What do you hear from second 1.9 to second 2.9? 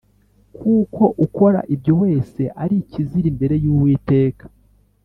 wese ari